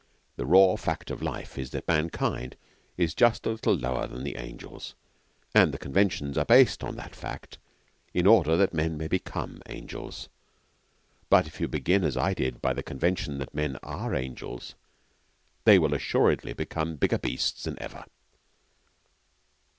The 0.35 0.47
raw 0.47 0.77
fact 0.77 1.11
of 1.11 1.21
life 1.21 1.59
is 1.59 1.69
that 1.69 1.87
mankind 1.87 2.55
is 2.97 3.13
just 3.13 3.45
a 3.45 3.51
little 3.51 3.75
lower 3.75 4.07
than 4.07 4.23
the 4.23 4.35
angels, 4.35 4.95
and 5.53 5.71
the 5.71 5.77
conventions 5.77 6.39
are 6.39 6.45
based 6.45 6.83
on 6.83 6.95
that 6.95 7.15
fact 7.15 7.59
in 8.11 8.25
order 8.25 8.57
that 8.57 8.73
men 8.73 8.97
may 8.97 9.07
become 9.07 9.61
angels. 9.67 10.27
But 11.29 11.45
if 11.45 11.61
you 11.61 11.67
begin, 11.67 12.03
as 12.03 12.17
I 12.17 12.33
did, 12.33 12.63
by 12.63 12.73
the 12.73 12.81
convention 12.81 13.37
that 13.37 13.53
men 13.53 13.77
are 13.83 14.15
angels 14.15 14.73
they 15.65 15.77
will 15.77 15.93
assuredly 15.93 16.53
become 16.53 16.95
bigger 16.95 17.19
beasts 17.19 17.65
than 17.65 17.79
ever.' 17.79 18.05